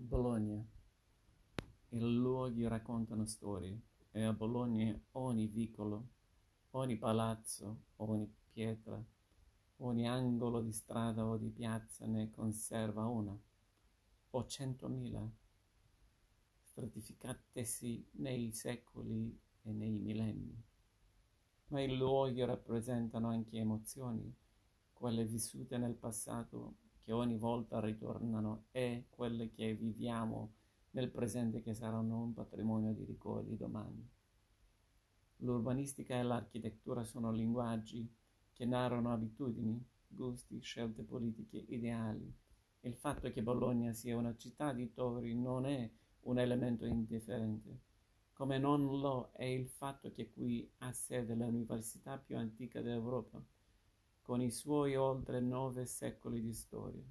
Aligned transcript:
Bologna. 0.00 0.64
I 1.88 1.98
luoghi 1.98 2.68
raccontano 2.68 3.26
storie 3.26 3.80
e 4.12 4.22
a 4.22 4.32
Bologna 4.32 4.96
ogni 5.12 5.48
vicolo, 5.48 6.10
ogni 6.70 6.96
palazzo, 6.96 7.86
ogni 7.96 8.32
pietra, 8.52 9.04
ogni 9.78 10.06
angolo 10.06 10.60
di 10.60 10.70
strada 10.70 11.26
o 11.26 11.36
di 11.36 11.50
piazza 11.50 12.06
ne 12.06 12.30
conserva 12.30 13.06
una 13.06 13.36
o 14.30 14.46
centomila, 14.46 15.28
stratificatesi 16.60 18.08
nei 18.12 18.52
secoli 18.52 19.36
e 19.62 19.72
nei 19.72 19.90
millenni. 19.90 20.62
Ma 21.70 21.80
i 21.80 21.96
luoghi 21.96 22.44
rappresentano 22.44 23.30
anche 23.30 23.56
emozioni, 23.56 24.32
quelle 24.92 25.24
vissute 25.24 25.76
nel 25.76 25.96
passato 25.96 26.86
che 27.08 27.14
ogni 27.14 27.38
volta 27.38 27.80
ritornano 27.80 28.66
e 28.70 29.06
quelle 29.08 29.50
che 29.50 29.72
viviamo 29.72 30.52
nel 30.90 31.08
presente 31.08 31.62
che 31.62 31.72
saranno 31.72 32.22
un 32.22 32.34
patrimonio 32.34 32.92
di 32.92 33.02
ricordi 33.06 33.56
domani. 33.56 34.06
L'urbanistica 35.36 36.18
e 36.18 36.22
l'architettura 36.22 37.04
sono 37.04 37.32
linguaggi 37.32 38.06
che 38.52 38.66
narrano 38.66 39.10
abitudini, 39.10 39.82
gusti, 40.06 40.60
scelte 40.60 41.02
politiche, 41.02 41.64
ideali. 41.68 42.30
Il 42.80 42.94
fatto 42.94 43.32
che 43.32 43.42
Bologna 43.42 43.94
sia 43.94 44.14
una 44.14 44.36
città 44.36 44.74
di 44.74 44.92
torri 44.92 45.34
non 45.34 45.64
è 45.64 45.90
un 46.24 46.38
elemento 46.38 46.84
indifferente, 46.84 47.80
come 48.34 48.58
non 48.58 48.84
lo 48.84 49.30
è 49.32 49.44
il 49.44 49.66
fatto 49.66 50.12
che 50.12 50.30
qui 50.30 50.70
ha 50.80 50.92
sede 50.92 51.34
l'università 51.34 52.18
più 52.18 52.36
antica 52.36 52.82
d'Europa 52.82 53.42
con 54.28 54.42
i 54.42 54.50
suoi 54.50 54.94
oltre 54.94 55.40
nove 55.40 55.86
secoli 55.86 56.42
di 56.42 56.52
storia. 56.52 57.02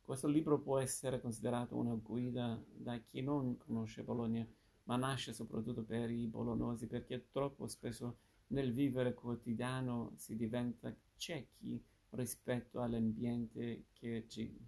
Questo 0.00 0.26
libro 0.26 0.58
può 0.58 0.80
essere 0.80 1.20
considerato 1.20 1.76
una 1.76 1.94
guida 1.94 2.60
da 2.66 2.98
chi 2.98 3.22
non 3.22 3.56
conosce 3.58 4.02
Bologna, 4.02 4.44
ma 4.86 4.96
nasce 4.96 5.32
soprattutto 5.32 5.84
per 5.84 6.10
i 6.10 6.26
bolognosi, 6.26 6.88
perché 6.88 7.28
troppo 7.30 7.68
spesso 7.68 8.16
nel 8.48 8.72
vivere 8.72 9.14
quotidiano 9.14 10.14
si 10.16 10.34
diventa 10.34 10.92
ciechi 11.14 11.80
rispetto 12.10 12.80
all'ambiente 12.80 13.84
che 13.92 14.24
ci 14.26 14.58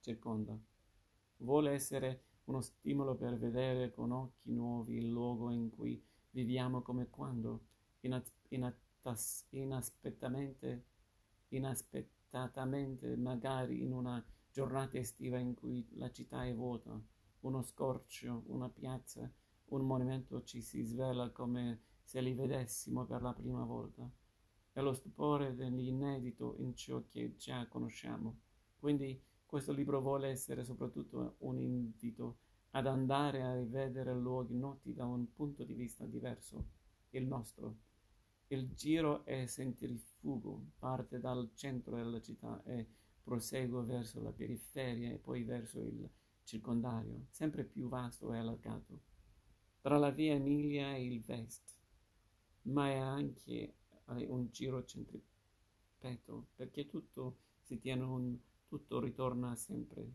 circonda. 0.00 0.58
Vuole 1.36 1.70
essere 1.70 2.24
uno 2.46 2.60
stimolo 2.60 3.14
per 3.14 3.38
vedere 3.38 3.92
con 3.92 4.10
occhi 4.10 4.50
nuovi 4.50 4.96
il 4.96 5.10
luogo 5.10 5.52
in 5.52 5.70
cui 5.70 6.02
viviamo 6.30 6.82
come 6.82 7.08
quando, 7.08 7.66
in, 8.00 8.20
in, 8.48 8.74
inaspettatamente, 9.50 10.84
inaspettatamente, 11.48 13.16
magari 13.16 13.82
in 13.82 13.92
una 13.92 14.24
giornata 14.50 14.98
estiva 14.98 15.38
in 15.38 15.54
cui 15.54 15.86
la 15.92 16.10
città 16.10 16.44
è 16.44 16.54
vuota, 16.54 17.00
uno 17.40 17.62
scorcio, 17.62 18.44
una 18.46 18.68
piazza, 18.68 19.30
un 19.66 19.86
monumento 19.86 20.42
ci 20.42 20.60
si 20.60 20.82
svela 20.82 21.30
come 21.30 21.82
se 22.02 22.20
li 22.20 22.34
vedessimo 22.34 23.04
per 23.06 23.22
la 23.22 23.32
prima 23.32 23.64
volta. 23.64 24.10
È 24.72 24.80
lo 24.80 24.92
stupore 24.92 25.54
dell'inedito 25.54 26.56
in 26.58 26.74
ciò 26.74 27.02
che 27.08 27.36
già 27.36 27.66
conosciamo. 27.68 28.40
Quindi 28.78 29.20
questo 29.46 29.72
libro 29.72 30.00
vuole 30.00 30.28
essere 30.28 30.64
soprattutto 30.64 31.36
un 31.38 31.58
invito 31.58 32.38
ad 32.70 32.86
andare 32.86 33.42
a 33.42 33.54
rivedere 33.54 34.14
luoghi 34.14 34.56
noti 34.56 34.94
da 34.94 35.04
un 35.04 35.32
punto 35.32 35.64
di 35.64 35.74
vista 35.74 36.04
diverso, 36.04 36.64
il 37.10 37.26
nostro. 37.26 37.76
Il 38.52 38.74
giro 38.74 39.24
è 39.24 39.46
centrifugo, 39.46 40.72
parte 40.80 41.20
dal 41.20 41.52
centro 41.54 41.94
della 41.94 42.20
città 42.20 42.60
e 42.64 42.84
prosegue 43.22 43.84
verso 43.84 44.20
la 44.20 44.32
periferia 44.32 45.12
e 45.12 45.18
poi 45.18 45.44
verso 45.44 45.78
il 45.78 46.10
circondario, 46.42 47.26
sempre 47.30 47.62
più 47.62 47.86
vasto 47.86 48.32
e 48.32 48.38
allargato, 48.38 49.02
tra 49.80 49.98
la 49.98 50.10
via 50.10 50.34
Emilia 50.34 50.96
e 50.96 51.04
il 51.04 51.20
Vest, 51.20 51.76
ma 52.62 52.88
è 52.88 52.96
anche 52.96 53.76
un 54.06 54.48
giro 54.50 54.84
centripeto, 54.84 56.48
perché 56.56 56.86
tutto 56.86 57.36
si 57.60 57.78
tiene 57.78 58.02
un, 58.02 58.36
tutto 58.66 58.98
ritorna 58.98 59.54
sempre. 59.54 60.12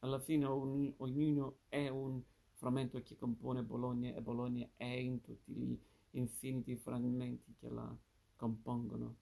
Alla 0.00 0.20
fine 0.20 0.44
ognuno 0.44 1.60
è 1.66 1.88
un 1.88 2.20
frammento 2.52 3.00
che 3.00 3.16
compone 3.16 3.62
Bologna 3.62 4.14
e 4.14 4.20
Bologna 4.20 4.68
è 4.76 4.84
in 4.84 5.22
tutti 5.22 5.50
gli 5.50 5.80
infiniti 6.14 6.76
frammenti 6.76 7.54
che 7.58 7.68
la 7.68 7.96
compongono. 8.36 9.16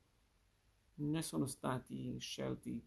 Ne 0.95 1.23
sono 1.23 1.47
stati 1.47 2.19
scelti 2.19 2.83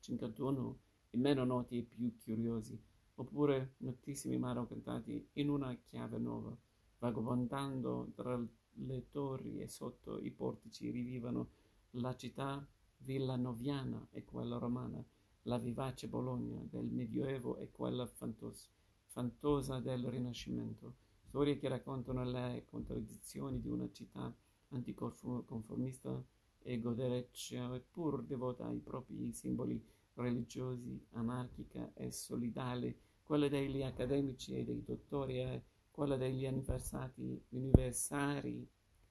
51 0.00 0.78
i 1.10 1.18
meno 1.18 1.44
noti 1.44 1.78
e 1.78 1.82
più 1.82 2.16
curiosi, 2.22 2.78
oppure 3.14 3.74
notissimi 3.78 4.38
ma 4.38 4.52
raccontati 4.52 5.28
in 5.34 5.48
una 5.48 5.74
chiave 5.74 6.18
nuova, 6.18 6.56
vagabondando 6.98 8.12
tra 8.14 8.38
le 8.78 9.10
torri 9.10 9.60
e 9.60 9.68
sotto 9.68 10.18
i 10.18 10.30
portici 10.30 10.90
rivivano 10.90 11.50
la 11.92 12.14
città 12.14 12.66
villanoviana 12.98 14.08
e 14.10 14.24
quella 14.24 14.58
romana, 14.58 15.02
la 15.42 15.58
vivace 15.58 16.08
Bologna 16.08 16.60
del 16.68 16.86
Medioevo 16.86 17.56
e 17.56 17.70
quella 17.70 18.06
fantos- 18.06 18.68
fantosa 19.06 19.80
del 19.80 20.06
Rinascimento 20.08 21.04
storie 21.28 21.58
che 21.58 21.68
raccontano 21.68 22.24
le 22.24 22.64
contraddizioni 22.70 23.60
di 23.60 23.68
una 23.68 23.90
città 23.90 24.34
anticonformista 24.68 26.22
e 26.62 26.80
godereccia, 26.80 27.74
eppur 27.74 28.24
devota 28.24 28.66
ai 28.66 28.78
propri 28.78 29.32
simboli 29.32 29.82
religiosi, 30.14 31.06
anarchica 31.12 31.92
e 31.94 32.10
solidale, 32.10 32.96
quella 33.22 33.48
degli 33.48 33.82
accademici 33.82 34.54
e 34.54 34.64
dei 34.64 34.82
dottori 34.82 35.40
e 35.40 35.62
quella 35.90 36.16
degli 36.16 36.46
anniversari 36.46 37.44
universitari, 37.50 38.68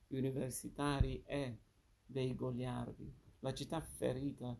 universitari 0.07 1.23
e 1.25 1.57
dei 2.05 2.33
goliardi. 2.33 3.13
La 3.39 3.53
città 3.53 3.81
ferita 3.81 4.57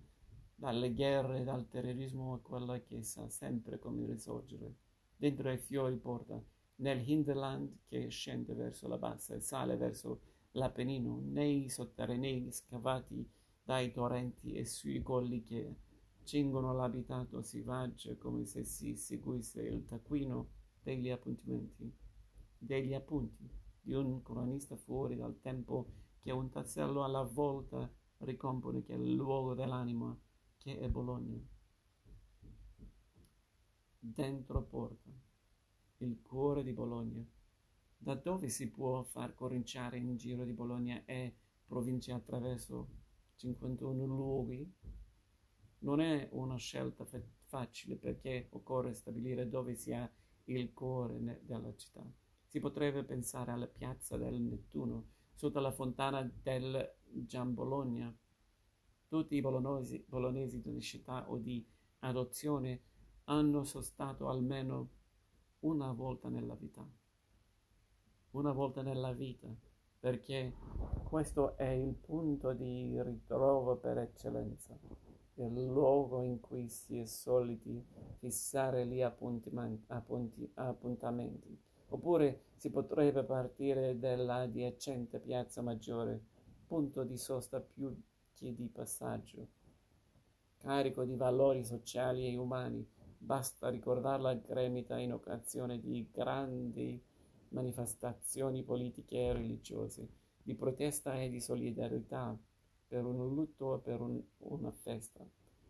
dalle 0.54 0.94
guerre 0.94 1.40
e 1.40 1.44
dal 1.44 1.68
terrorismo 1.68 2.38
è 2.38 2.42
quella 2.42 2.80
che 2.82 3.02
sa 3.04 3.28
sempre 3.30 3.80
come 3.80 4.06
risorgere. 4.06 4.76
Dentro 5.16 5.50
ai 5.50 5.58
fiori 5.58 5.96
porta 5.98 6.42
nel 6.78 7.08
hinterland 7.08 7.78
che 7.88 8.09
scende 8.09 8.53
verso 8.53 8.88
la 8.88 8.97
bassa 8.97 9.36
e 9.36 9.40
sale 9.40 9.78
verso 9.78 10.22
l'Appennino, 10.52 11.22
nei 11.24 11.69
sotterranei 11.69 12.52
scavati 12.52 13.28
dai 13.63 13.91
torrenti 13.91 14.53
e 14.53 14.66
sui 14.66 15.02
colli 15.02 15.44
che 15.44 15.75
cingono 16.24 16.74
l'abitato 16.74 17.41
selvaggio 17.41 18.18
come 18.18 18.46
se 18.46 18.63
si 18.63 18.96
seguisse 18.96 19.62
il 19.62 19.86
taccuino 19.86 20.50
degli 20.81 21.09
appuntamenti, 21.09 21.91
degli 22.58 22.94
appunti 22.94 23.50
di 23.81 23.94
un 23.94 24.22
cronista 24.22 24.75
fuori 24.75 25.16
dal 25.16 25.40
tempo 25.40 25.92
che 26.19 26.31
un 26.31 26.50
tassello 26.50 27.03
alla 27.03 27.22
volta 27.22 27.92
ricompone 28.19 28.84
che 28.84 28.94
è 28.94 28.97
il 28.97 29.13
luogo 29.13 29.53
dell'anima 29.53 30.18
che 30.57 30.80
è 30.80 30.90
Bologna. 30.90 31.40
Dentro 34.00 34.63
porta 34.63 35.25
il 35.97 36.22
cuore 36.22 36.63
di 36.63 36.73
Bologna. 36.73 37.25
Da 37.97 38.16
dove 38.16 38.50
si 38.50 38.69
può 38.69 39.03
far 39.03 39.33
cominciare 39.33 39.97
in 39.97 40.16
giro 40.16 40.44
di 40.44 40.53
Bologna 40.53 41.03
e 41.06 41.35
provincia 41.66 42.16
attraverso 42.16 42.89
51 43.38 44.06
luoghi? 44.06 44.72
Non 45.79 46.01
è 46.01 46.29
una 46.31 46.57
scelta 46.57 47.06
facile 47.45 47.95
perché 47.95 48.47
occorre 48.51 48.94
stabilire 48.94 49.47
dove 49.47 49.75
sia 49.75 50.11
il 50.45 50.73
cuore 50.73 51.41
della 51.44 51.73
città. 51.75 52.06
Si 52.45 52.59
potrebbe 52.59 53.03
pensare 53.03 53.51
alla 53.51 53.67
piazza 53.67 54.17
del 54.17 54.39
Nettuno, 54.39 55.07
sotto 55.33 55.59
la 55.59 55.72
fontana 55.72 56.22
del 56.22 56.95
Gian 57.03 57.53
Bologna. 57.53 58.16
Tutti 59.07 59.35
i 59.35 59.41
bolognesi, 59.41 60.03
bolognesi 60.07 60.62
di 60.62 60.81
città 60.81 61.29
o 61.29 61.38
di 61.38 61.66
adozione 62.00 62.81
hanno 63.25 63.63
sostato 63.63 64.30
almeno 64.30 64.89
una 65.65 65.91
volta 65.91 66.29
nella 66.29 66.53
vita. 66.53 66.88
Una 68.31 68.51
volta 68.51 68.83
nella 68.83 69.13
vita, 69.13 69.47
perché 70.00 70.53
questo 71.06 71.57
è 71.57 71.69
il 71.69 71.95
punto 71.95 72.53
di 72.53 73.01
ritrovo 73.01 73.75
per 73.77 73.97
eccellenza, 73.97 74.77
il 75.35 75.65
luogo 75.65 76.21
in 76.21 76.39
cui 76.39 76.69
si 76.69 77.00
è 77.00 77.06
soliti 77.06 77.83
fissare 78.19 78.85
gli 78.85 79.01
appuntamenti. 79.01 79.89
Oppure 81.88 82.44
si 82.57 82.69
potrebbe 82.69 83.23
partire 83.23 83.97
dalla 83.97 84.41
adiacente 84.41 85.19
piazza 85.19 85.63
maggiore, 85.63 86.21
punto 86.67 87.03
di 87.03 87.17
sosta 87.17 87.59
più 87.59 87.91
che 88.35 88.53
di 88.53 88.67
passaggio, 88.67 89.47
carico 90.57 91.03
di 91.06 91.15
valori 91.15 91.63
sociali 91.63 92.27
e 92.27 92.38
umani 92.38 92.88
Basta 93.25 93.69
ricordarla 93.69 94.36
gremita 94.36 95.00
in 95.00 95.12
occasione 95.12 95.80
di 95.80 96.07
grandi 96.12 97.01
manifestazioni 97.50 98.62
politiche 98.62 99.18
e 99.18 99.33
religiose, 99.33 100.07
di 100.44 100.54
protesta 100.54 101.19
e 101.19 101.31
di 101.31 101.42
solidarietà, 101.42 102.38
per 102.86 103.04
un 103.04 103.33
lutto 103.33 103.66
o 103.66 103.80
per 103.80 104.00
un, 104.00 104.22
una 104.38 104.69
festa. 104.69 105.27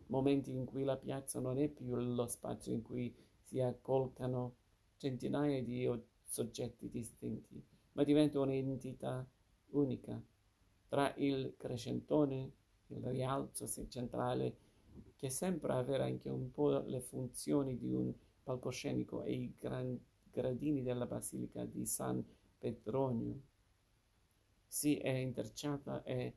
momenti 0.08 0.50
in 0.50 0.66
cui 0.66 0.84
la 0.84 0.98
piazza 0.98 1.40
non 1.40 1.58
è 1.58 1.68
più 1.68 1.94
lo 1.94 2.26
spazio 2.26 2.74
in 2.74 2.82
cui 2.82 3.16
si 3.40 3.58
accolcano 3.58 4.56
centinaia 4.98 5.62
di 5.62 5.90
soggetti 6.26 6.90
distinti, 6.90 7.64
ma 7.92 8.04
diventa 8.04 8.38
un'entità 8.38 9.26
unica 9.70 10.22
tra 10.88 11.14
il 11.16 11.54
crescentone, 11.56 12.52
il 12.88 13.02
rialzo 13.02 13.66
centrale, 13.88 14.58
che 15.16 15.30
sembra 15.30 15.76
avere 15.76 16.04
anche 16.04 16.28
un 16.28 16.50
po' 16.50 16.80
le 16.86 17.00
funzioni 17.00 17.78
di 17.78 17.92
un 17.92 18.12
palcoscenico, 18.42 19.22
e 19.24 19.32
i 19.32 19.54
gran, 19.58 19.98
gradini 20.30 20.82
della 20.82 21.06
Basilica 21.06 21.64
di 21.64 21.86
San 21.86 22.24
Petronio. 22.58 23.40
Si 24.66 24.96
è 24.96 25.10
intrecciata 25.10 26.02
e 26.02 26.36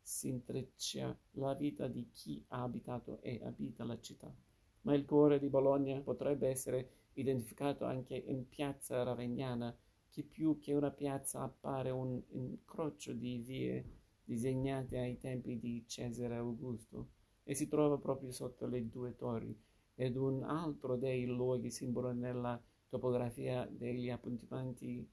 si 0.00 0.28
intreccia 0.28 1.16
la 1.32 1.54
vita 1.54 1.86
di 1.86 2.08
chi 2.12 2.42
ha 2.48 2.62
abitato 2.62 3.20
e 3.20 3.40
abita 3.44 3.84
la 3.84 4.00
città. 4.00 4.34
Ma 4.82 4.94
il 4.94 5.04
cuore 5.04 5.38
di 5.38 5.48
Bologna 5.48 6.00
potrebbe 6.00 6.48
essere 6.48 6.90
identificato 7.14 7.84
anche 7.84 8.16
in 8.16 8.48
piazza 8.48 9.02
Ravegnana, 9.02 9.76
che 10.08 10.22
più 10.22 10.58
che 10.58 10.72
una 10.72 10.90
piazza 10.90 11.42
appare 11.42 11.90
un 11.90 12.20
incrocio 12.30 13.12
di 13.12 13.38
vie 13.38 13.84
disegnate 14.24 14.98
ai 14.98 15.18
tempi 15.18 15.58
di 15.58 15.84
Cesare 15.86 16.36
Augusto 16.36 17.18
e 17.42 17.54
si 17.54 17.68
trova 17.68 17.98
proprio 17.98 18.30
sotto 18.30 18.66
le 18.66 18.88
due 18.88 19.16
torri 19.16 19.56
ed 19.94 20.16
un 20.16 20.42
altro 20.42 20.96
dei 20.96 21.26
luoghi 21.26 21.70
simbolo 21.70 22.12
nella 22.12 22.60
topografia 22.88 23.66
degli 23.70 24.10
appuntamenti 24.10 25.08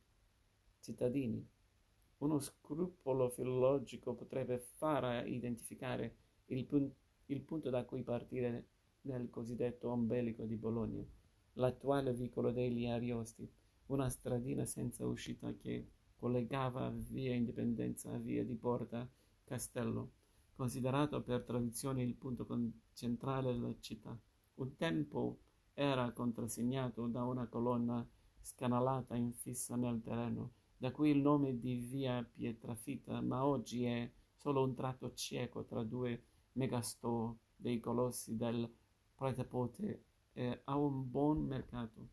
cittadini. 0.79 1.45
Uno 2.19 2.39
scrupolo 2.39 3.29
filologico 3.29 4.15
potrebbe 4.15 4.57
far 4.57 5.27
identificare 5.27 6.15
il, 6.45 6.65
pun- 6.65 6.91
il 7.27 7.41
punto 7.41 7.69
da 7.69 7.83
cui 7.83 8.01
partire 8.03 8.67
nel 9.01 9.29
cosiddetto 9.29 9.89
ombelico 9.89 10.43
di 10.45 10.55
Bologna, 10.55 11.05
l'attuale 11.53 12.13
vicolo 12.13 12.51
degli 12.51 12.85
Ariosti, 12.85 13.49
una 13.87 14.09
stradina 14.09 14.65
senza 14.65 15.05
uscita 15.05 15.53
che 15.55 15.87
collegava 16.15 16.91
via 17.09 17.33
Indipendenza 17.33 18.11
a 18.11 18.17
via 18.17 18.43
di 18.43 18.55
Porta 18.55 19.07
Castello, 19.43 20.11
considerato 20.57 21.21
per 21.21 21.43
tradizione 21.43 22.01
il 22.01 22.15
punto 22.15 22.47
centrale 22.93 23.53
della 23.53 23.75
città. 23.79 24.19
Un 24.55 24.75
tempo 24.75 25.37
era 25.73 26.11
contrassegnato 26.11 27.05
da 27.05 27.23
una 27.23 27.47
colonna 27.47 28.05
scanalata 28.41 29.15
infissa 29.15 29.75
nel 29.75 30.01
terreno 30.01 30.53
da 30.77 30.91
cui 30.91 31.11
il 31.11 31.19
nome 31.19 31.59
di 31.59 31.75
via 31.75 32.23
Pietrafitta, 32.23 33.21
ma 33.21 33.45
oggi 33.45 33.83
è 33.85 34.11
solo 34.35 34.63
un 34.63 34.73
tratto 34.73 35.13
cieco 35.13 35.63
tra 35.63 35.83
due 35.83 36.23
megastore 36.53 37.37
dei 37.55 37.79
colossi 37.79 38.35
del 38.35 38.67
pretapote 39.15 40.05
e 40.33 40.61
ha 40.63 40.75
un 40.75 41.09
buon 41.09 41.45
mercato. 41.45 42.09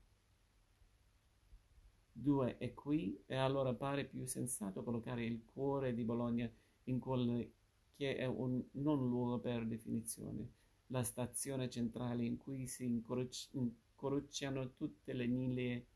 Due 2.12 2.58
è 2.58 2.74
qui 2.74 3.22
e 3.26 3.36
allora 3.36 3.74
pare 3.74 4.04
più 4.04 4.26
sensato 4.26 4.82
collocare 4.82 5.24
il 5.24 5.44
cuore 5.44 5.94
di 5.94 6.04
Bologna 6.04 6.50
in 6.84 6.98
quel 6.98 7.50
che 7.96 8.16
è 8.16 8.26
un 8.26 8.62
non 8.72 9.08
luogo 9.08 9.38
per 9.38 9.66
definizione, 9.66 10.50
la 10.88 11.02
stazione 11.02 11.70
centrale 11.70 12.24
in 12.24 12.36
cui 12.36 12.66
si 12.66 12.84
incrociano 12.84 14.74
tutte 14.74 15.12
le 15.12 15.26
mille 15.26 15.86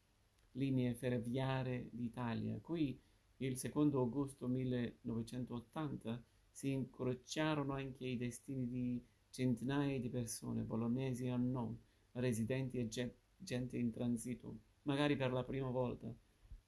linee 0.52 0.94
ferroviarie 0.94 1.88
d'Italia. 1.90 2.58
Qui 2.60 2.98
il 3.38 3.56
secondo 3.56 4.02
agosto 4.02 4.48
1980 4.48 6.22
si 6.50 6.70
incrociarono 6.70 7.74
anche 7.74 8.06
i 8.06 8.16
destini 8.16 8.66
di 8.66 9.00
centinaia 9.30 10.00
di 10.00 10.08
persone, 10.08 10.62
bolognesi 10.62 11.28
o 11.28 11.36
non, 11.36 11.78
residenti 12.12 12.78
e 12.78 12.88
gente 13.36 13.76
in 13.76 13.92
transito, 13.92 14.58
magari 14.82 15.16
per 15.16 15.32
la 15.32 15.44
prima 15.44 15.70
volta, 15.70 16.12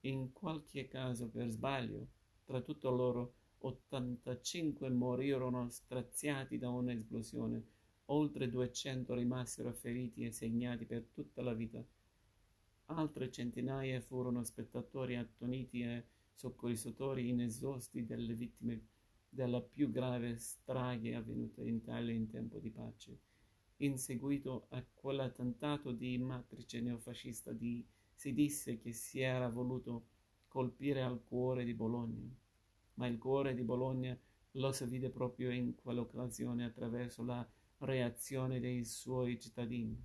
in 0.02 0.32
qualche 0.32 0.86
caso 0.86 1.28
per 1.28 1.48
sbaglio. 1.48 2.06
Tra 2.44 2.60
tutti 2.60 2.86
loro 2.86 3.34
85 3.62 4.88
morirono 4.88 5.68
straziati 5.68 6.56
da 6.56 6.70
un'esplosione, 6.70 7.62
oltre 8.06 8.48
200 8.48 9.14
rimasero 9.14 9.72
feriti 9.72 10.24
e 10.24 10.32
segnati 10.32 10.86
per 10.86 11.06
tutta 11.12 11.42
la 11.42 11.52
vita. 11.52 11.84
Altre 12.86 13.30
centinaia 13.30 14.00
furono 14.00 14.42
spettatori 14.44 15.16
attoniti 15.16 15.82
e 15.82 16.04
soccorritori 16.32 17.28
inesausti 17.28 18.06
delle 18.06 18.34
vittime 18.34 18.86
della 19.28 19.60
più 19.60 19.90
grave 19.90 20.36
strage 20.38 21.14
avvenuta 21.14 21.62
in 21.62 21.74
Italia 21.74 22.12
in 22.12 22.28
tempo 22.28 22.58
di 22.58 22.70
pace. 22.70 23.18
In 23.76 23.96
seguito 23.96 24.66
a 24.70 24.84
quell'attentato 24.92 25.92
di 25.92 26.18
matrice 26.18 26.80
neofascista 26.80 27.52
di, 27.52 27.86
si 28.12 28.32
disse 28.32 28.78
che 28.78 28.92
si 28.92 29.20
era 29.20 29.48
voluto 29.48 30.06
colpire 30.48 31.02
al 31.02 31.22
cuore 31.22 31.64
di 31.64 31.74
Bologna, 31.74 32.28
ma 33.00 33.06
il 33.06 33.16
cuore 33.16 33.54
di 33.54 33.62
Bologna 33.62 34.14
lo 34.52 34.72
si 34.72 34.84
vide 34.84 35.08
proprio 35.08 35.50
in 35.50 35.74
quell'occasione 35.74 36.66
attraverso 36.66 37.24
la 37.24 37.48
reazione 37.78 38.60
dei 38.60 38.84
suoi 38.84 39.40
cittadini 39.40 39.96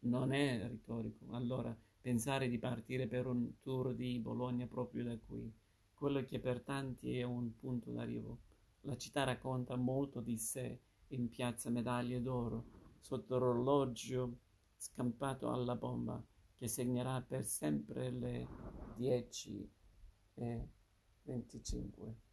non 0.00 0.32
è 0.32 0.66
retorico. 0.66 1.30
Allora, 1.30 1.74
pensare 1.98 2.50
di 2.50 2.58
partire 2.58 3.06
per 3.06 3.26
un 3.26 3.58
tour 3.62 3.94
di 3.94 4.18
Bologna 4.18 4.66
proprio 4.66 5.02
da 5.02 5.18
qui, 5.18 5.50
quello 5.94 6.22
che 6.24 6.40
per 6.40 6.60
tanti 6.60 7.18
è 7.18 7.22
un 7.22 7.56
punto 7.56 7.90
d'arrivo. 7.90 8.40
La 8.82 8.98
città 8.98 9.24
racconta 9.24 9.76
molto 9.76 10.20
di 10.20 10.36
sé 10.36 10.78
in 11.08 11.30
piazza 11.30 11.70
Medaglie 11.70 12.20
d'Oro, 12.20 12.64
sotto 13.00 13.38
l'orologio 13.38 14.40
scampato 14.76 15.50
alla 15.50 15.74
bomba, 15.74 16.22
che 16.54 16.68
segnerà 16.68 17.22
per 17.22 17.46
sempre 17.46 18.10
le 18.10 18.46
10 18.96 19.70
e 20.34 20.68
25. 21.26 22.23